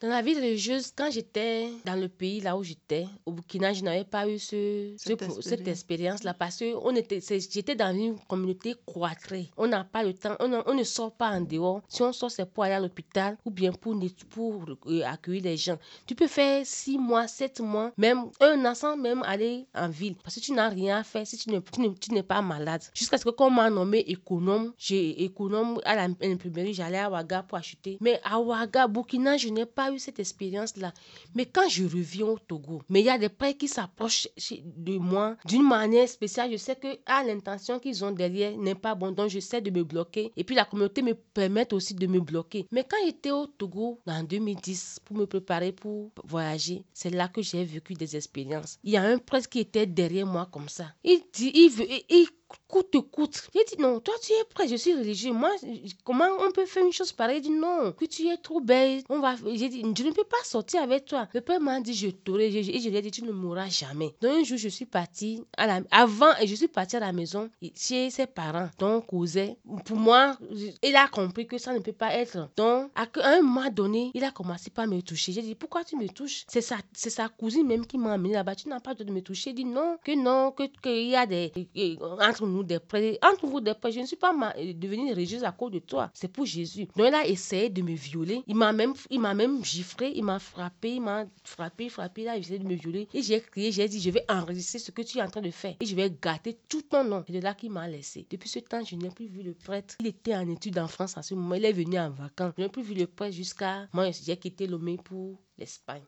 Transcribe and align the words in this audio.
Dans 0.00 0.08
la 0.08 0.22
vie 0.22 0.34
religieuse, 0.34 0.92
quand 0.96 1.10
j'étais 1.10 1.68
dans 1.84 1.94
le 1.94 2.08
pays 2.08 2.40
là 2.40 2.56
où 2.56 2.62
j'étais, 2.62 3.06
au 3.26 3.32
Burkina, 3.32 3.74
je 3.74 3.82
n'avais 3.82 4.04
pas 4.04 4.26
eu 4.26 4.38
ce, 4.38 4.94
Cette 4.96 5.20
ce- 5.22 5.42
cette 5.42 5.68
expérience. 5.68 5.68
expérience-là 5.68 6.32
parce 6.32 6.56
que 6.56 6.74
on 6.82 6.96
était, 6.96 7.20
c'est- 7.20 7.52
j'étais 7.52 7.74
dans 7.74 7.94
une 7.94 8.18
communauté 8.20 8.76
cloîtrée. 8.90 9.50
On 9.58 9.66
n'a 9.66 9.84
pas 9.84 10.02
le 10.02 10.14
temps, 10.14 10.36
on, 10.40 10.48
ne- 10.48 10.62
on 10.64 10.72
ne 10.72 10.84
sort 10.84 11.12
pas 11.12 11.28
en 11.32 11.42
dehors. 11.42 11.82
Si 11.86 12.00
on 12.00 12.14
sort, 12.14 12.30
c'est 12.30 12.46
pour 12.50 12.64
aller 12.64 12.72
à 12.72 12.80
l'hôpital 12.80 13.36
ou 13.44 13.50
bien 13.50 13.72
pour, 13.72 13.94
pour 14.30 14.64
euh, 14.86 15.02
accueillir 15.04 15.42
les 15.44 15.58
gens. 15.58 15.76
Tu 16.06 16.14
peux 16.14 16.28
faire 16.28 16.64
six 16.64 16.96
mois, 16.96 17.28
sept 17.28 17.60
mois, 17.60 17.92
même 17.98 18.24
un 18.40 18.64
an 18.64 18.74
sans 18.74 18.96
même 18.96 19.22
aller 19.26 19.66
en 19.74 19.90
ville 19.90 20.14
parce 20.24 20.36
que 20.36 20.40
tu 20.40 20.52
n'as 20.52 20.70
rien 20.70 20.96
à 21.00 21.04
faire 21.04 21.26
si 21.26 21.36
tu 21.36 21.50
ne- 21.50 21.60
tu 21.60 21.78
ne- 21.78 21.88
tu 21.92 22.14
n'es 22.14 22.22
pas 22.22 22.40
malade. 22.40 22.82
Jusqu'à 22.94 23.18
ce 23.18 23.24
que 23.26 23.30
qu'on 23.30 23.50
m'a 23.50 23.68
nommé 23.68 23.98
économe, 23.98 24.72
j'ai 24.78 25.24
économe 25.24 25.78
à 25.84 25.94
l'imprimerie, 25.94 26.72
j'allais 26.72 26.98
à 27.00 27.10
Ouaga 27.10 27.42
pour 27.42 27.58
acheter. 27.58 27.98
Mais 28.00 28.18
à 28.24 28.40
Ouaga, 28.40 28.88
Burkina, 28.88 29.36
je 29.36 29.48
n'ai 29.50 29.66
pas 29.66 29.89
eu 29.92 29.98
cette 29.98 30.18
expérience-là. 30.18 30.92
Mais 31.34 31.46
quand 31.46 31.68
je 31.68 31.84
reviens 31.84 32.26
au 32.26 32.38
Togo, 32.38 32.82
mais 32.88 33.00
il 33.00 33.06
y 33.06 33.10
a 33.10 33.18
des 33.18 33.28
prêts 33.28 33.54
qui 33.54 33.68
s'approchent 33.68 34.28
de 34.76 34.98
moi 34.98 35.36
d'une 35.44 35.66
manière 35.66 36.08
spéciale. 36.08 36.50
Je 36.52 36.56
sais 36.56 36.76
que 36.76 36.98
ah, 37.06 37.22
l'intention 37.24 37.78
qu'ils 37.78 38.04
ont 38.04 38.10
derrière 38.10 38.56
n'est 38.56 38.74
pas 38.74 38.94
bon, 38.94 39.12
donc 39.12 39.28
j'essaie 39.28 39.60
de 39.60 39.70
me 39.70 39.84
bloquer. 39.84 40.32
Et 40.36 40.44
puis 40.44 40.54
la 40.54 40.64
communauté 40.64 41.02
me 41.02 41.14
permet 41.14 41.72
aussi 41.72 41.94
de 41.94 42.06
me 42.06 42.20
bloquer. 42.20 42.66
Mais 42.70 42.84
quand 42.84 42.96
j'étais 43.04 43.30
au 43.30 43.46
Togo 43.46 44.00
en 44.06 44.22
2010 44.22 45.00
pour 45.04 45.16
me 45.16 45.26
préparer 45.26 45.72
pour 45.72 46.10
voyager, 46.24 46.84
c'est 46.92 47.10
là 47.10 47.28
que 47.28 47.42
j'ai 47.42 47.64
vécu 47.64 47.94
des 47.94 48.16
expériences. 48.16 48.78
Il 48.84 48.90
y 48.92 48.96
a 48.96 49.02
un 49.02 49.18
prêtre 49.18 49.48
qui 49.48 49.60
était 49.60 49.86
derrière 49.86 50.26
moi 50.26 50.48
comme 50.50 50.68
ça. 50.68 50.86
Il 51.04 51.20
dit, 51.32 51.50
il 51.54 51.70
veut, 51.70 51.86
il 52.08 52.26
coûte 52.68 52.96
coûte. 53.10 53.48
J'ai 53.54 53.64
dit 53.64 53.82
non, 53.82 54.00
toi 54.00 54.14
tu 54.22 54.32
es 54.32 54.44
prêt, 54.54 54.68
je 54.68 54.76
suis 54.76 54.94
religieux. 54.94 55.32
Moi, 55.32 55.50
comment 56.04 56.28
on 56.40 56.50
peut 56.52 56.66
faire 56.66 56.84
une 56.84 56.92
chose 56.92 57.12
pareille? 57.12 57.38
Il 57.38 57.42
dit 57.42 57.50
non, 57.50 57.92
que 57.92 58.04
tu 58.04 58.28
es 58.28 58.36
trop 58.36 58.60
belle. 58.60 59.02
On 59.08 59.20
va, 59.20 59.34
j'ai 59.54 59.68
dit, 59.68 59.80
je 59.80 60.02
ne 60.02 60.10
peux 60.12 60.24
pas 60.24 60.42
sortir 60.44 60.82
avec 60.82 61.04
toi. 61.04 61.28
Le 61.32 61.40
père 61.40 61.60
m'a 61.60 61.80
dit, 61.80 61.94
je 61.94 62.08
t'aurai. 62.08 62.46
Et 62.46 62.62
je 62.80 62.88
lui 62.88 62.96
ai 62.96 63.02
dit, 63.02 63.10
tu 63.10 63.24
ne 63.24 63.32
mourras 63.32 63.68
jamais. 63.68 64.14
Donc 64.20 64.32
un 64.32 64.44
jour, 64.44 64.58
je 64.58 64.68
suis 64.68 64.86
partie 64.86 65.42
à 65.56 65.66
la, 65.66 65.80
avant, 65.90 66.32
et 66.40 66.46
je 66.46 66.54
suis 66.54 66.68
partie 66.68 66.96
à 66.96 67.00
la 67.00 67.12
maison 67.12 67.50
chez 67.74 68.10
ses 68.10 68.26
parents, 68.26 68.68
donc 68.78 69.06
cousin. 69.06 69.54
Pour 69.84 69.96
moi, 69.96 70.36
il 70.82 70.96
a 70.96 71.08
compris 71.08 71.46
que 71.46 71.58
ça 71.58 71.72
ne 71.72 71.78
peut 71.78 71.92
pas 71.92 72.14
être. 72.14 72.50
Donc, 72.56 72.90
à 72.94 73.06
un 73.24 73.42
moment 73.42 73.70
donné, 73.70 74.10
il 74.14 74.24
a 74.24 74.30
commencé 74.30 74.70
par 74.70 74.86
me 74.86 75.00
toucher. 75.00 75.32
J'ai 75.32 75.42
dit, 75.42 75.54
pourquoi 75.54 75.84
tu 75.84 75.96
me 75.96 76.08
touches? 76.08 76.44
C'est 76.48 76.60
sa, 76.60 76.76
sa 76.92 77.28
cousine 77.28 77.66
même 77.66 77.86
qui 77.86 77.98
m'a 77.98 78.12
amené 78.12 78.34
là-bas. 78.34 78.54
Tu 78.54 78.68
n'as 78.68 78.80
pas 78.80 78.90
le 78.90 78.96
droit 78.96 79.06
de 79.06 79.12
me 79.12 79.22
toucher. 79.22 79.50
Il 79.50 79.54
dit 79.54 79.64
non, 79.64 79.98
que 80.04 80.12
non, 80.16 80.52
que 80.52 80.64
qu'il 80.82 81.08
y 81.08 81.16
a 81.16 81.26
des 81.26 81.52
entre 82.40 82.46
nous 82.50 82.62
des 82.62 82.78
prêts, 82.78 83.18
entre 83.22 83.46
vous 83.46 83.60
des 83.60 83.74
prêts. 83.74 83.92
Je 83.92 84.00
ne 84.00 84.06
suis 84.06 84.16
pas 84.16 84.34
euh, 84.56 84.72
devenue 84.74 85.10
religieuse 85.12 85.44
à 85.44 85.52
cause 85.52 85.72
de 85.72 85.78
toi. 85.78 86.10
C'est 86.14 86.28
pour 86.28 86.46
Jésus. 86.46 86.86
Donc 86.96 87.06
il 87.08 87.14
a 87.14 87.26
essayé 87.26 87.68
de 87.68 87.82
me 87.82 87.92
violer. 87.92 88.42
Il 88.46 88.56
m'a 88.56 88.72
même, 88.72 88.94
il 89.10 89.20
m'a 89.20 89.34
même 89.34 89.62
giflé, 89.64 90.12
il 90.14 90.24
m'a 90.24 90.38
frappé, 90.38 90.94
il 90.94 91.02
m'a 91.02 91.26
frappé, 91.44 91.88
frappé. 91.88 92.22
Il 92.22 92.28
a 92.28 92.36
essayé 92.36 92.58
de 92.58 92.66
me 92.66 92.74
violer. 92.74 93.08
Et 93.12 93.22
j'ai 93.22 93.40
crié, 93.40 93.72
j'ai 93.72 93.88
dit, 93.88 94.00
je 94.00 94.10
vais 94.10 94.24
enregistrer 94.28 94.78
ce 94.78 94.90
que 94.90 95.02
tu 95.02 95.18
es 95.18 95.22
en 95.22 95.28
train 95.28 95.42
de 95.42 95.50
faire. 95.50 95.76
Et 95.80 95.86
je 95.86 95.94
vais 95.94 96.10
gâter 96.10 96.58
tout 96.68 96.82
ton 96.82 97.04
nom. 97.04 97.22
C'est 97.26 97.34
de 97.34 97.40
là 97.40 97.54
qu'il 97.54 97.70
m'a 97.70 97.86
laissé. 97.88 98.26
Depuis 98.30 98.48
ce 98.48 98.60
temps, 98.60 98.82
je 98.84 98.96
n'ai 98.96 99.10
plus 99.10 99.26
vu 99.26 99.42
le 99.42 99.52
prêtre. 99.52 99.96
Il 100.00 100.06
était 100.06 100.34
en 100.34 100.48
études 100.48 100.78
en 100.78 100.88
France 100.88 101.16
à 101.18 101.22
ce 101.22 101.34
moment. 101.34 101.54
Il 101.54 101.64
est 101.64 101.72
venu 101.72 101.98
en 101.98 102.10
vacances. 102.10 102.54
Je 102.56 102.62
n'ai 102.62 102.68
plus 102.68 102.82
vu 102.82 102.94
le 102.94 103.06
prêtre 103.06 103.34
jusqu'à. 103.34 103.86
Moi, 103.92 104.10
j'ai 104.10 104.36
quitté 104.36 104.66
Lomé 104.66 104.96
pour 104.96 105.38
l'Espagne. 105.58 105.98